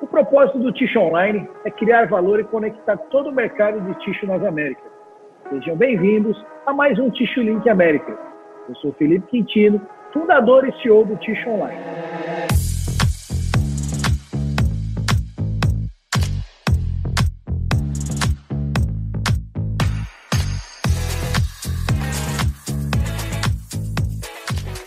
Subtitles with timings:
[0.00, 4.26] O propósito do Ticho Online é criar valor e conectar todo o mercado de Ticho
[4.26, 4.84] nas Américas.
[5.50, 8.16] Sejam bem-vindos a mais um Ticho Link América.
[8.68, 11.80] Eu sou Felipe Quintino, fundador e CEO do Ticho Online.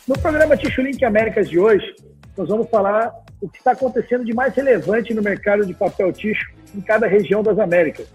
[0.08, 1.94] No programa Ticho Link Américas de hoje,
[2.38, 3.12] nós vamos falar
[3.42, 7.42] o que está acontecendo de mais relevante no mercado de papel ticho em cada região
[7.42, 8.08] das Américas.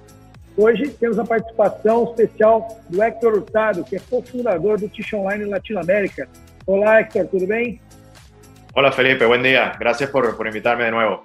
[0.56, 6.28] Hoje temos a participação especial do Hector Hurtado, que é cofundador do Ticho Online Latinoamérica.
[6.66, 7.80] Olá, Hector, tudo bem?
[8.74, 9.72] Hola, Felipe, buen día.
[9.78, 11.24] Gracias por, por invitarme de nuevo.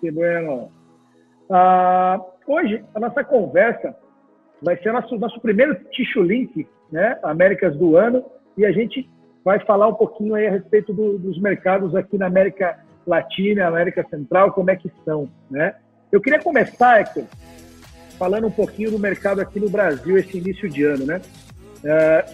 [0.00, 0.70] Que bueno.
[1.50, 3.94] Uh, hoje, a nossa conversa
[4.62, 8.24] vai ser nosso, nosso primeiro Ticho Link, né, Américas do ano,
[8.56, 9.10] e a gente
[9.44, 14.06] vai falar um pouquinho aí a respeito do, dos mercados aqui na América Latina, América
[14.08, 15.74] Central, como é que estão, né?
[16.10, 17.24] Eu queria começar, Hector,
[18.18, 21.20] falando um pouquinho do mercado aqui no Brasil esse início de ano, né?
[21.84, 22.24] É,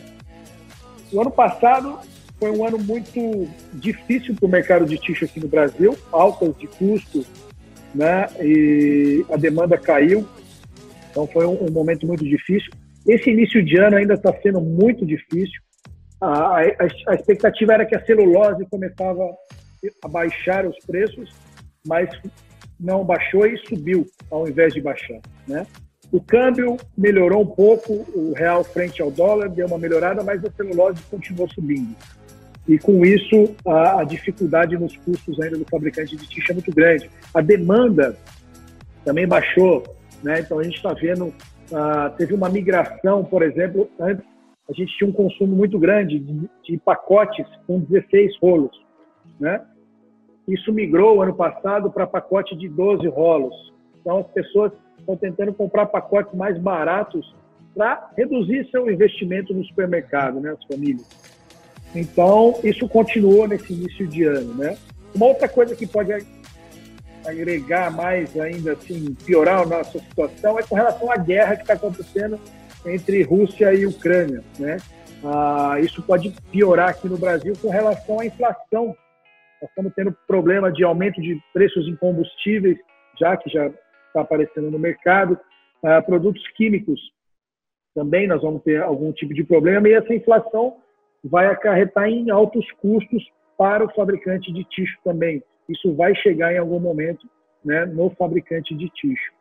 [1.13, 1.99] o ano passado
[2.39, 6.67] foi um ano muito difícil para o mercado de tixo aqui no Brasil, altas de
[6.67, 7.25] custo,
[7.95, 8.27] né?
[8.41, 10.27] E a demanda caiu,
[11.11, 12.71] então foi um, um momento muito difícil.
[13.07, 15.61] Esse início de ano ainda está sendo muito difícil.
[16.21, 16.63] A, a,
[17.09, 19.25] a, expectativa era que a celulose começava
[20.03, 21.31] a baixar os preços,
[21.87, 22.09] mas
[22.79, 25.67] não baixou e subiu ao invés de baixar, né?
[26.11, 30.51] O câmbio melhorou um pouco, o real frente ao dólar deu uma melhorada, mas a
[30.51, 31.95] celulose continuou subindo.
[32.67, 36.73] E com isso, a, a dificuldade nos custos ainda do fabricante de tixa é muito
[36.73, 37.11] grande.
[37.35, 38.17] A demanda
[39.05, 39.83] também baixou,
[40.23, 40.41] né?
[40.41, 44.25] Então a gente está vendo, uh, teve uma migração, por exemplo, antes
[44.69, 48.71] a gente tinha um consumo muito grande de, de pacotes com 16 rolos,
[49.39, 49.63] né?
[50.47, 53.55] Isso migrou ano passado para pacote de 12 rolos.
[54.01, 57.35] Então, as pessoas estão tentando comprar pacotes mais baratos
[57.75, 61.07] para reduzir seu investimento no supermercado, né, as famílias.
[61.95, 64.77] Então, isso continuou nesse início de ano, né?
[65.15, 66.13] Uma outra coisa que pode
[67.25, 71.75] agregar mais ainda, assim, piorar a nossa situação é com relação à guerra que está
[71.75, 72.39] acontecendo
[72.87, 74.79] entre Rússia e Ucrânia, né?
[75.25, 78.97] Ah, isso pode piorar aqui no Brasil com relação à inflação
[79.61, 82.79] nós estamos tendo problema de aumento de preços em combustíveis,
[83.19, 85.39] já que já está aparecendo no mercado.
[85.83, 87.01] Uh, produtos químicos
[87.95, 90.77] também nós vamos ter algum tipo de problema e essa inflação
[91.25, 93.25] vai acarretar em altos custos
[93.57, 95.43] para o fabricante de tixo também.
[95.69, 97.27] Isso vai chegar em algum momento
[97.65, 99.33] né, no fabricante de tixo.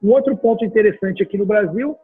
[0.00, 1.96] Um outro ponto interessante aqui no Brasil,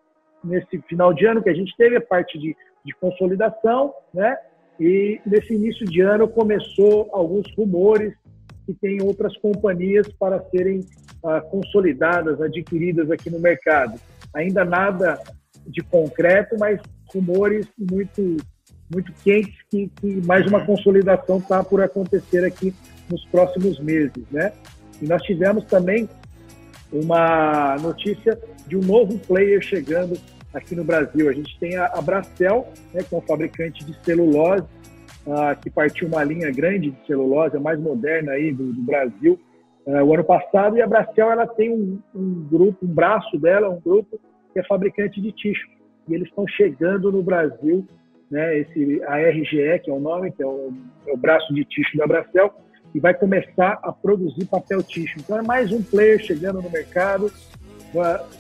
[0.42, 4.36] nesse final de ano que a gente teve, a parte de, de consolidação, né?
[4.80, 8.14] E nesse início de ano começou alguns rumores
[8.66, 10.80] que tem outras companhias para serem
[11.24, 14.00] ah, consolidadas, adquiridas aqui no mercado.
[14.34, 15.20] Ainda nada
[15.66, 16.80] de concreto, mas
[17.12, 18.36] rumores muito
[18.92, 22.74] muito quentes que, que mais uma consolidação está por acontecer aqui
[23.10, 24.52] nos próximos meses, né?
[25.00, 26.06] E nós tivemos também
[26.92, 30.18] uma notícia de um novo player chegando
[30.52, 31.28] aqui no Brasil.
[31.28, 34.66] A gente tem a, a Bracel, né, que é um fabricante de celulose,
[35.26, 39.38] uh, que partiu uma linha grande de celulose, a mais moderna aí do, do Brasil,
[39.86, 40.76] uh, o ano passado.
[40.76, 44.20] E a Bracel ela tem um, um, grupo, um braço dela, um grupo
[44.52, 45.66] que é fabricante de tixo.
[46.08, 47.86] E eles estão chegando no Brasil,
[48.30, 50.72] né, esse, a RGE, que é o nome, que é o,
[51.06, 52.52] é o braço de tixo da Bracel,
[52.94, 55.14] e vai começar a produzir papel tixo.
[55.18, 57.32] Então é mais um player chegando no mercado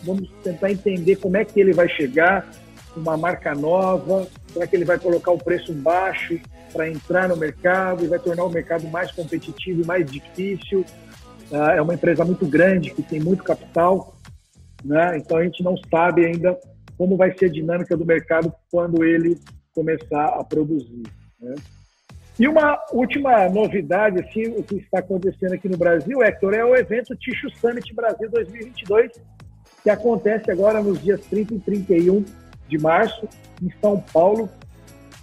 [0.02, 2.48] vamos tentar entender como é que ele vai chegar,
[2.96, 4.26] uma marca nova,
[4.56, 6.38] é que ele vai colocar o preço baixo
[6.72, 10.84] para entrar no mercado e vai tornar o mercado mais competitivo e mais difícil.
[11.52, 14.16] Ah, é uma empresa muito grande, que tem muito capital,
[14.84, 15.18] né?
[15.18, 16.58] então a gente não sabe ainda
[16.96, 19.38] como vai ser a dinâmica do mercado quando ele
[19.74, 21.02] começar a produzir.
[21.40, 21.54] Né?
[22.38, 26.74] E uma última novidade, assim, o que está acontecendo aqui no Brasil, Hector, é o
[26.74, 29.12] evento Ticho Summit Brasil 2022,
[29.82, 32.24] que acontece agora nos dias 30 e 31
[32.68, 33.28] de março,
[33.62, 34.48] em São Paulo.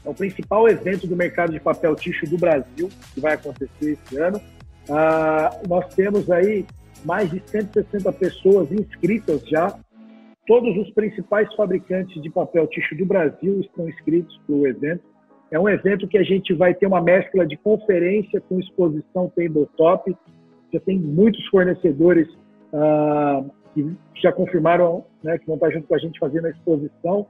[0.06, 4.18] É o principal evento do mercado de papel ticho do Brasil, que vai acontecer esse
[4.18, 4.40] ano.
[4.90, 6.66] Ah, nós temos aí
[7.06, 9.78] mais de 160 pessoas inscritas já.
[10.48, 15.04] Todos os principais fabricantes de papel ticho do Brasil estão inscritos para o evento.
[15.52, 20.16] É um evento que a gente vai ter uma mescla de conferência com exposição tabletop.
[20.72, 22.28] Já tem muitos fornecedores
[22.74, 23.44] ah,
[24.14, 27.28] que já confirmaram né, que vão estar junto com a gente fazendo a exposição.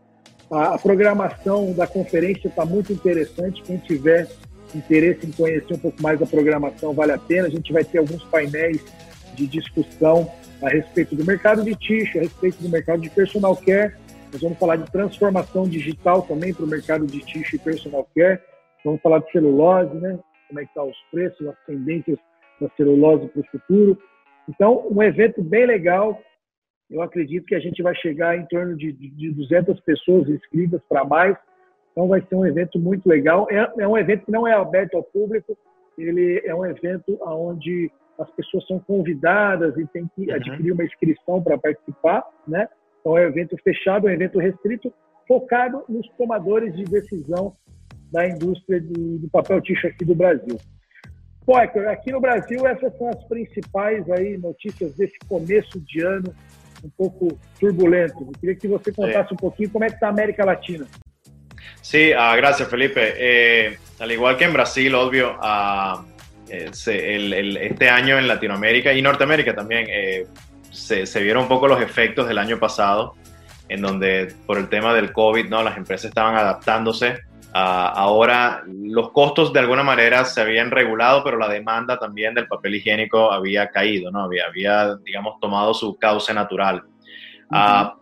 [0.51, 3.61] A, a programação da conferência está muito interessante.
[3.63, 4.27] Quem tiver
[4.75, 7.47] interesse em conhecer um pouco mais da programação, vale a pena.
[7.47, 8.83] A gente vai ter alguns painéis
[9.35, 10.29] de discussão
[10.61, 13.95] a respeito do mercado de tixo, a respeito do mercado de personal care.
[14.31, 18.39] Nós vamos falar de transformação digital também para o mercado de tixo e personal care.
[18.83, 20.19] Vamos falar de celulose, né?
[20.47, 22.17] Como é que estão tá os preços, as tendências
[22.59, 23.97] da celulose para o futuro.
[24.47, 26.19] Então, um evento bem legal.
[26.89, 31.03] Eu acredito que a gente vai chegar em torno de, de 200 pessoas inscritas para
[31.03, 31.37] mais.
[31.91, 33.47] Então, vai ser um evento muito legal.
[33.51, 35.57] É, é um evento que não é aberto ao público.
[35.97, 40.35] Ele é um evento onde as pessoas são convidadas e tem que uhum.
[40.35, 42.67] adquirir uma inscrição para participar, né?
[42.99, 44.93] Então é um evento fechado, um evento restrito,
[45.27, 47.53] focado nos tomadores de decisão
[48.11, 50.57] da indústria do, do papel ticho aqui do Brasil.
[51.45, 56.33] Potter, aqui no Brasil essas são as principais aí notícias desse começo de ano
[56.83, 58.19] um pouco turbulento.
[58.19, 60.85] Eu queria que você contasse un pouquinho como é que está a América Latina.
[61.81, 62.99] Sí, uh, gracias Felipe.
[63.01, 66.05] Eh, al igual que en Brasil, obvio, uh,
[66.49, 70.25] el, el, este año en Latinoamérica y Norteamérica también eh,
[70.71, 73.15] se, se, vieron un poco los efectos del año pasado,
[73.67, 75.63] en donde por el tema del COVID, ¿no?
[75.63, 77.19] las empresas estaban adaptándose.
[77.49, 82.47] Uh, ahora los costos de alguna manera se habían regulado, pero la demanda también del
[82.47, 84.23] papel higiénico había caído, ¿no?
[84.23, 86.83] había, había digamos, tomado su cauce natural.
[87.49, 87.93] Uh -huh.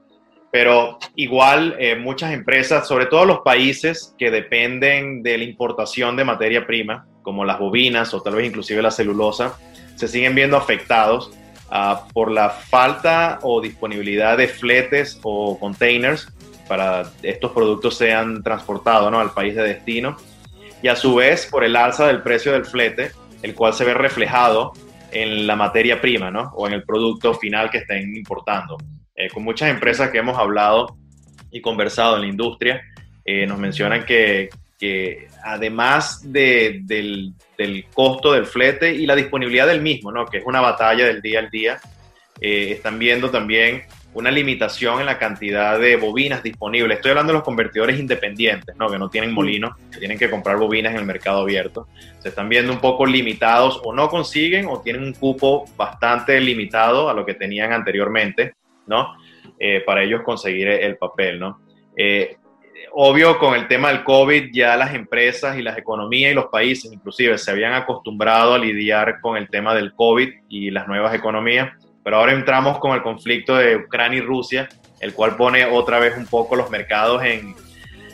[0.51, 6.23] Pero igual eh, muchas empresas, sobre todo los países que dependen de la importación de
[6.23, 9.57] materia prima, como las bobinas o tal vez inclusive la celulosa,
[9.95, 11.31] se siguen viendo afectados
[11.69, 16.33] uh, por la falta o disponibilidad de fletes o containers
[16.67, 19.19] para estos productos sean transportados ¿no?
[19.19, 20.17] al país de destino
[20.81, 23.11] y a su vez por el alza del precio del flete,
[23.41, 24.73] el cual se ve reflejado
[25.11, 26.51] en la materia prima ¿no?
[26.55, 28.77] o en el producto final que estén importando.
[29.15, 30.97] Eh, con muchas empresas que hemos hablado
[31.51, 32.81] y conversado en la industria,
[33.25, 39.67] eh, nos mencionan que, que además de, del, del, costo del flete y la disponibilidad
[39.67, 40.25] del mismo, ¿no?
[40.25, 41.79] que es una batalla del día al día,
[42.39, 43.83] eh, están viendo también
[44.17, 46.97] una limitación en la cantidad de bobinas disponibles.
[46.97, 48.89] Estoy hablando de los convertidores independientes, ¿no?
[48.89, 51.87] que no tienen molinos, que tienen que comprar bobinas en el mercado abierto.
[52.17, 57.09] Se están viendo un poco limitados o no consiguen o tienen un cupo bastante limitado
[57.09, 58.55] a lo que tenían anteriormente,
[58.87, 59.15] ¿no?
[59.59, 61.61] Eh, para ellos conseguir el papel, ¿no?
[61.95, 62.37] Eh,
[62.93, 66.91] obvio, con el tema del COVID, ya las empresas y las economías y los países
[66.91, 71.71] inclusive se habían acostumbrado a lidiar con el tema del COVID y las nuevas economías,
[72.07, 74.69] pero ahora entramos con el conflicto de Ucrania y Rusia,
[75.01, 77.53] el cual pone otra vez un poco los mercados en,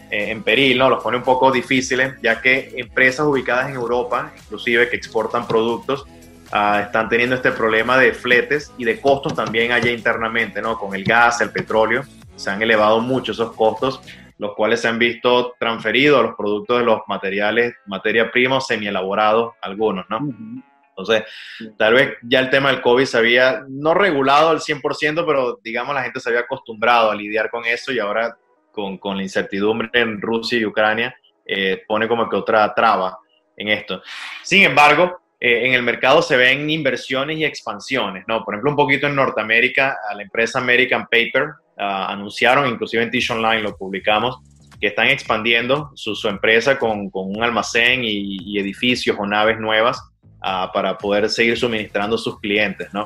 [0.09, 0.89] en peril, ¿no?
[0.89, 6.07] Los pone un poco difíciles, ya que empresas ubicadas en Europa, inclusive que exportan productos,
[6.51, 10.79] uh, están teniendo este problema de fletes y de costos también allá internamente, ¿no?
[10.79, 12.01] Con el gas, el petróleo,
[12.35, 14.01] se han elevado mucho esos costos
[14.39, 19.53] los cuales se han visto transferidos a los productos de los materiales, materia prima semi-elaborados,
[19.61, 20.17] algunos, ¿no?
[20.17, 20.63] Uh -huh.
[20.95, 21.23] Entonces,
[21.77, 25.95] tal vez ya el tema del COVID se había no regulado al 100%, pero digamos
[25.95, 28.37] la gente se había acostumbrado a lidiar con eso y ahora
[28.71, 33.17] con, con la incertidumbre en Rusia y Ucrania eh, pone como que otra traba
[33.57, 34.01] en esto.
[34.43, 38.45] Sin embargo, eh, en el mercado se ven inversiones y expansiones, ¿no?
[38.45, 43.11] Por ejemplo, un poquito en Norteamérica, a la empresa American Paper, uh, anunciaron, inclusive en
[43.11, 44.37] Tish Online lo publicamos,
[44.79, 49.59] que están expandiendo su, su empresa con, con, un almacén y, y, edificios o naves
[49.59, 50.01] nuevas
[50.43, 53.03] uh, para poder seguir suministrando a sus clientes, ¿no?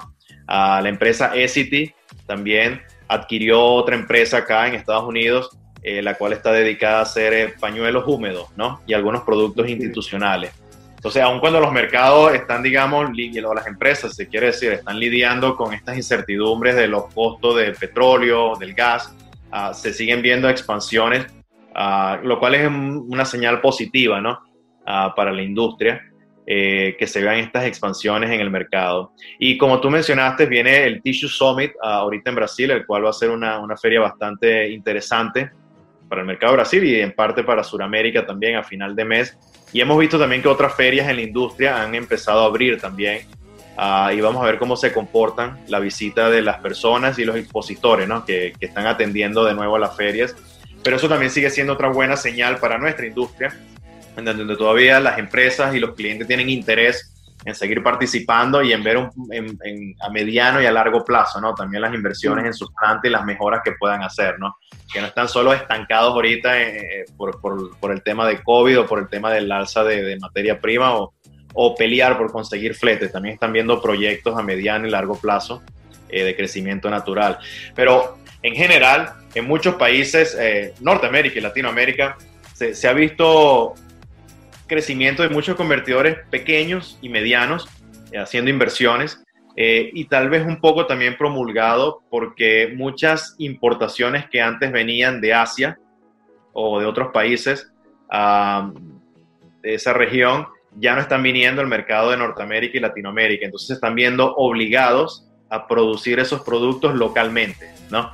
[0.49, 1.93] Uh, la empresa Essity
[2.25, 5.49] también adquirió otra empresa acá en Estados Unidos,
[5.83, 8.81] eh, la cual está dedicada a hacer eh, pañuelos húmedos, ¿no?
[8.87, 10.51] Y algunos productos institucionales.
[10.95, 15.55] Entonces, aun cuando los mercados están, digamos, o las empresas, se quiere decir, están lidiando
[15.55, 19.15] con estas incertidumbres de los costos del petróleo, del gas,
[19.53, 21.27] uh, se siguen viendo expansiones,
[21.75, 24.41] uh, lo cual es una señal positiva, ¿no?
[24.81, 26.01] Uh, para la industria,
[26.49, 29.11] eh, que se vean estas expansiones en el mercado.
[29.37, 33.13] Y como tú mencionaste, viene el Tissue Summit ahorita en Brasil, el cual va a
[33.13, 35.51] ser una, una feria bastante interesante
[36.07, 39.37] para el mercado de Brasil y en parte para Sudamérica también a final de mes
[39.73, 43.27] y hemos visto también que otras ferias en la industria han empezado a abrir también.
[43.77, 47.35] Uh, y vamos a ver cómo se comportan la visita de las personas y los
[47.35, 48.25] expositores ¿no?
[48.25, 50.35] que, que, están atendiendo de nuevo a las ferias.
[50.83, 53.55] Pero eso también sigue siendo otra buena señal para nuestra industria,
[54.25, 57.13] donde todavía las empresas y los clientes tienen interés
[57.45, 61.39] en seguir participando y en ver un, en, en, a mediano y a largo plazo,
[61.39, 61.53] ¿no?
[61.53, 64.57] También las inversiones en sus plantas y las mejoras que puedan hacer, ¿no?
[64.91, 68.85] Que no están solo estancados ahorita eh, por, por, por, el tema de COVID o
[68.85, 71.13] por el tema del alza de, de materia prima o,
[71.53, 75.63] o, pelear por conseguir fletes, también están viendo proyectos a mediano y largo plazo
[76.09, 77.37] eh, de crecimiento natural.
[77.75, 82.17] Pero en general, en muchos países, eh, Norteamérica y Latinoamérica,
[82.53, 83.75] se, se ha visto
[84.67, 87.67] crecimiento de muchos convertidores pequeños y medianos
[88.11, 89.23] eh, haciendo inversiones.
[89.55, 95.33] eh, y tal vez un poco también promulgado porque muchas importaciones que antes venían de
[95.33, 95.79] Asia
[96.53, 97.71] o de otros países
[99.61, 100.47] de esa región
[100.79, 105.67] ya no están viniendo al mercado de Norteamérica y Latinoamérica, entonces están viendo obligados a
[105.67, 108.11] producir esos productos localmente, ¿no?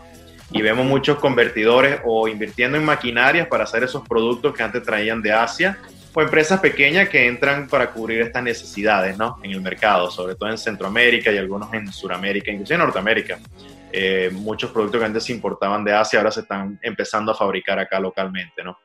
[0.51, 5.21] Y vemos muchos convertidores o invirtiendo en maquinarias para hacer esos productos que antes traían
[5.21, 5.79] de Asia
[6.13, 9.37] o empresas pequeñas que entran para cubrir estas necesidades ¿no?
[9.43, 13.39] en el mercado, sobre todo en Centroamérica y algunos en Sudamérica, incluso en Norteamérica.
[13.91, 17.79] Eh, muchos productos que antes se importaban de Asia ahora se están empezando a fabricar
[17.79, 18.63] acá localmente.
[18.63, 18.77] ¿no?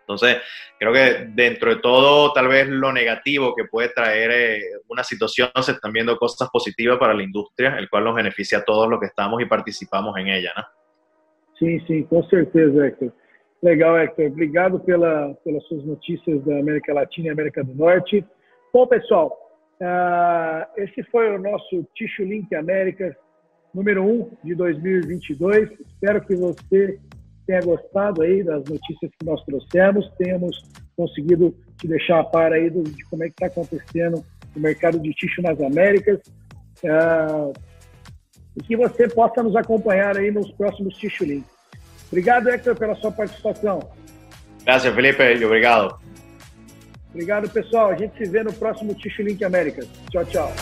[0.00, 0.36] Entonces,
[0.78, 5.50] creo que dentro de todo, tal vez lo negativo que puede traer eh, una situación,
[5.60, 9.00] se están viendo cosas positivas para la industria, el cual nos beneficia a todos los
[9.00, 10.52] que estamos y participamos en ella.
[10.56, 10.62] ¿no?
[11.58, 13.12] Sí, sí, con certeza, Héctor.
[13.62, 14.26] Legal, Hector.
[14.26, 18.24] Obrigado pela, pelas suas notícias da América Latina e América do Norte.
[18.72, 19.36] Bom, pessoal,
[19.80, 23.14] uh, esse foi o nosso Ticho Link Américas
[23.74, 25.70] número 1 um de 2022.
[25.80, 26.98] Espero que você
[27.46, 30.56] tenha gostado aí das notícias que nós trouxemos, tenhamos
[30.96, 34.98] conseguido te deixar a par aí do, de como é que está acontecendo o mercado
[34.98, 36.20] de ticho nas Américas.
[36.82, 37.52] Uh,
[38.56, 41.55] e que você possa nos acompanhar aí nos próximos Ticho Links.
[42.08, 43.90] Obrigado, Hector, pela sua participação.
[44.64, 45.44] Graças, Felipe.
[45.44, 45.98] Obrigado.
[47.10, 47.90] Obrigado, pessoal.
[47.90, 49.88] A gente se vê no próximo Ticho Link Américas.
[50.10, 50.52] Tchau, tchau.